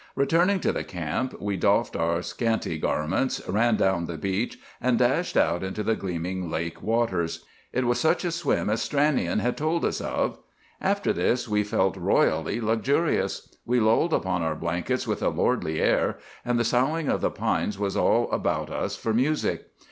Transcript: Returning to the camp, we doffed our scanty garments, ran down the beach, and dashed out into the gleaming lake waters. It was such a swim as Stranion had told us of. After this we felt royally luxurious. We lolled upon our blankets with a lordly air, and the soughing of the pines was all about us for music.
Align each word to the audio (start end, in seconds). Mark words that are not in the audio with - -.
Returning 0.15 0.59
to 0.61 0.71
the 0.71 0.83
camp, 0.83 1.39
we 1.39 1.57
doffed 1.57 1.95
our 1.95 2.23
scanty 2.23 2.79
garments, 2.79 3.39
ran 3.47 3.75
down 3.75 4.07
the 4.07 4.17
beach, 4.17 4.57
and 4.81 4.97
dashed 4.97 5.37
out 5.37 5.61
into 5.61 5.83
the 5.83 5.93
gleaming 5.95 6.49
lake 6.49 6.81
waters. 6.81 7.45
It 7.71 7.85
was 7.85 7.99
such 7.99 8.25
a 8.25 8.31
swim 8.31 8.67
as 8.71 8.81
Stranion 8.81 9.41
had 9.41 9.55
told 9.55 9.85
us 9.85 10.01
of. 10.01 10.39
After 10.81 11.13
this 11.13 11.47
we 11.47 11.61
felt 11.61 11.95
royally 11.97 12.59
luxurious. 12.59 13.55
We 13.63 13.79
lolled 13.79 14.11
upon 14.11 14.41
our 14.41 14.55
blankets 14.55 15.05
with 15.07 15.21
a 15.21 15.29
lordly 15.29 15.79
air, 15.79 16.17
and 16.43 16.57
the 16.57 16.63
soughing 16.65 17.07
of 17.07 17.21
the 17.21 17.29
pines 17.29 17.77
was 17.77 17.95
all 17.95 18.27
about 18.31 18.71
us 18.71 18.95
for 18.95 19.13
music. 19.13 19.67